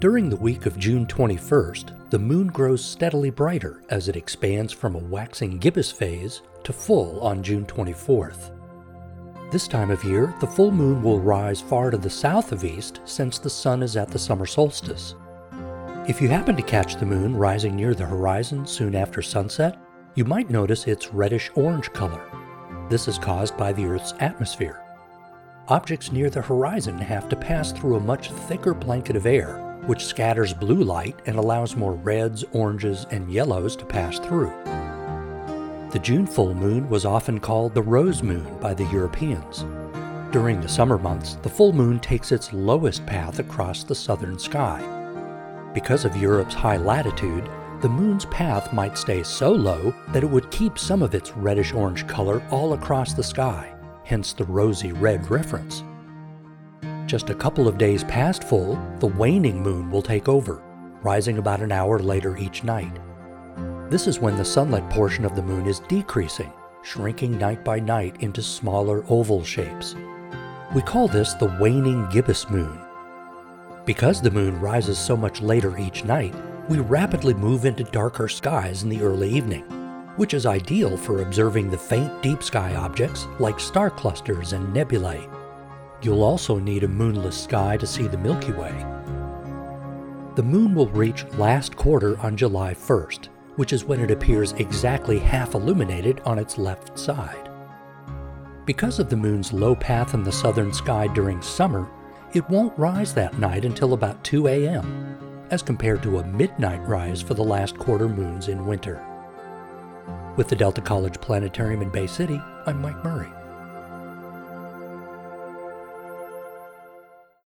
During 0.00 0.30
the 0.30 0.36
week 0.36 0.66
of 0.66 0.78
June 0.78 1.06
21st, 1.06 2.10
the 2.10 2.20
moon 2.20 2.46
grows 2.46 2.84
steadily 2.84 3.30
brighter 3.30 3.82
as 3.90 4.08
it 4.08 4.14
expands 4.14 4.72
from 4.72 4.94
a 4.94 5.00
waxing 5.00 5.58
gibbous 5.58 5.90
phase 5.90 6.42
to 6.62 6.72
full 6.72 7.18
on 7.18 7.42
June 7.42 7.66
24th. 7.66 8.52
This 9.50 9.66
time 9.66 9.90
of 9.90 10.04
year, 10.04 10.32
the 10.38 10.46
full 10.46 10.70
moon 10.70 11.02
will 11.02 11.18
rise 11.18 11.60
far 11.60 11.90
to 11.90 11.98
the 11.98 12.08
south 12.08 12.52
of 12.52 12.62
east 12.62 13.00
since 13.06 13.40
the 13.40 13.50
sun 13.50 13.82
is 13.82 13.96
at 13.96 14.08
the 14.08 14.20
summer 14.20 14.46
solstice. 14.46 15.16
If 16.06 16.22
you 16.22 16.28
happen 16.28 16.54
to 16.54 16.62
catch 16.62 16.94
the 16.94 17.04
moon 17.04 17.34
rising 17.34 17.74
near 17.74 17.92
the 17.92 18.06
horizon 18.06 18.68
soon 18.68 18.94
after 18.94 19.20
sunset, 19.20 19.80
you 20.14 20.24
might 20.24 20.48
notice 20.48 20.86
its 20.86 21.12
reddish 21.12 21.50
orange 21.56 21.92
color. 21.92 22.24
This 22.88 23.08
is 23.08 23.18
caused 23.18 23.56
by 23.56 23.72
the 23.72 23.86
Earth's 23.86 24.14
atmosphere. 24.20 24.80
Objects 25.66 26.12
near 26.12 26.30
the 26.30 26.40
horizon 26.40 26.98
have 26.98 27.28
to 27.30 27.34
pass 27.34 27.72
through 27.72 27.96
a 27.96 28.00
much 28.00 28.30
thicker 28.30 28.74
blanket 28.74 29.16
of 29.16 29.26
air 29.26 29.64
which 29.88 30.04
scatters 30.04 30.52
blue 30.52 30.84
light 30.84 31.18
and 31.24 31.36
allows 31.36 31.74
more 31.74 31.94
reds, 31.94 32.44
oranges, 32.52 33.06
and 33.10 33.32
yellows 33.32 33.74
to 33.74 33.86
pass 33.86 34.18
through. 34.18 34.52
The 35.92 35.98
June 35.98 36.26
full 36.26 36.54
moon 36.54 36.86
was 36.90 37.06
often 37.06 37.40
called 37.40 37.72
the 37.72 37.80
rose 37.80 38.22
moon 38.22 38.46
by 38.60 38.74
the 38.74 38.84
Europeans. 38.92 39.64
During 40.30 40.60
the 40.60 40.68
summer 40.68 40.98
months, 40.98 41.36
the 41.42 41.48
full 41.48 41.72
moon 41.72 42.00
takes 42.00 42.32
its 42.32 42.52
lowest 42.52 43.06
path 43.06 43.38
across 43.38 43.82
the 43.82 43.94
southern 43.94 44.38
sky. 44.38 44.84
Because 45.72 46.04
of 46.04 46.14
Europe's 46.18 46.54
high 46.54 46.76
latitude, 46.76 47.48
the 47.80 47.88
moon's 47.88 48.26
path 48.26 48.74
might 48.74 48.98
stay 48.98 49.22
so 49.22 49.50
low 49.50 49.94
that 50.08 50.22
it 50.22 50.28
would 50.28 50.50
keep 50.50 50.78
some 50.78 51.00
of 51.00 51.14
its 51.14 51.34
reddish 51.34 51.72
orange 51.72 52.06
color 52.06 52.42
all 52.50 52.74
across 52.74 53.14
the 53.14 53.24
sky, 53.24 53.74
hence 54.04 54.34
the 54.34 54.44
rosy 54.44 54.92
red 54.92 55.30
reference. 55.30 55.82
Just 57.08 57.30
a 57.30 57.34
couple 57.34 57.66
of 57.66 57.78
days 57.78 58.04
past 58.04 58.44
full, 58.44 58.78
the 58.98 59.06
waning 59.06 59.62
moon 59.62 59.90
will 59.90 60.02
take 60.02 60.28
over, 60.28 60.62
rising 61.02 61.38
about 61.38 61.62
an 61.62 61.72
hour 61.72 61.98
later 61.98 62.36
each 62.36 62.64
night. 62.64 62.98
This 63.88 64.06
is 64.06 64.20
when 64.20 64.36
the 64.36 64.44
sunlit 64.44 64.86
portion 64.90 65.24
of 65.24 65.34
the 65.34 65.42
moon 65.42 65.66
is 65.66 65.80
decreasing, 65.88 66.52
shrinking 66.82 67.38
night 67.38 67.64
by 67.64 67.80
night 67.80 68.16
into 68.20 68.42
smaller 68.42 69.06
oval 69.08 69.42
shapes. 69.42 69.96
We 70.74 70.82
call 70.82 71.08
this 71.08 71.32
the 71.32 71.56
waning 71.58 72.06
gibbous 72.10 72.50
moon. 72.50 72.78
Because 73.86 74.20
the 74.20 74.30
moon 74.30 74.60
rises 74.60 74.98
so 74.98 75.16
much 75.16 75.40
later 75.40 75.78
each 75.78 76.04
night, 76.04 76.34
we 76.68 76.78
rapidly 76.78 77.32
move 77.32 77.64
into 77.64 77.84
darker 77.84 78.28
skies 78.28 78.82
in 78.82 78.90
the 78.90 79.00
early 79.00 79.30
evening, 79.30 79.62
which 80.16 80.34
is 80.34 80.44
ideal 80.44 80.94
for 80.98 81.22
observing 81.22 81.70
the 81.70 81.78
faint 81.78 82.22
deep 82.22 82.42
sky 82.42 82.74
objects 82.74 83.26
like 83.38 83.58
star 83.58 83.88
clusters 83.88 84.52
and 84.52 84.74
nebulae. 84.74 85.26
You'll 86.00 86.22
also 86.22 86.58
need 86.58 86.84
a 86.84 86.88
moonless 86.88 87.42
sky 87.42 87.76
to 87.76 87.86
see 87.86 88.06
the 88.06 88.18
Milky 88.18 88.52
Way. 88.52 88.72
The 90.36 90.42
moon 90.44 90.74
will 90.74 90.88
reach 90.88 91.24
last 91.34 91.74
quarter 91.74 92.18
on 92.20 92.36
July 92.36 92.72
1st, 92.72 93.28
which 93.56 93.72
is 93.72 93.84
when 93.84 94.00
it 94.00 94.12
appears 94.12 94.52
exactly 94.52 95.18
half 95.18 95.54
illuminated 95.54 96.20
on 96.20 96.38
its 96.38 96.56
left 96.56 96.96
side. 96.96 97.50
Because 98.64 99.00
of 99.00 99.10
the 99.10 99.16
moon's 99.16 99.52
low 99.52 99.74
path 99.74 100.14
in 100.14 100.22
the 100.22 100.30
southern 100.30 100.72
sky 100.72 101.08
during 101.08 101.42
summer, 101.42 101.88
it 102.34 102.48
won't 102.48 102.78
rise 102.78 103.12
that 103.14 103.38
night 103.38 103.64
until 103.64 103.94
about 103.94 104.22
2 104.22 104.46
a.m., 104.46 105.46
as 105.50 105.62
compared 105.62 106.02
to 106.04 106.18
a 106.18 106.26
midnight 106.26 106.86
rise 106.86 107.20
for 107.20 107.34
the 107.34 107.42
last 107.42 107.76
quarter 107.78 108.08
moons 108.08 108.48
in 108.48 108.66
winter. 108.66 109.04
With 110.36 110.46
the 110.46 110.54
Delta 110.54 110.80
College 110.80 111.20
Planetarium 111.20 111.82
in 111.82 111.88
Bay 111.88 112.06
City, 112.06 112.40
I'm 112.66 112.80
Mike 112.80 113.02
Murray. 113.02 113.32